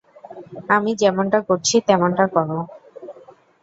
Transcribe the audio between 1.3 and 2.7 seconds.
করছি, তেমনটা করো।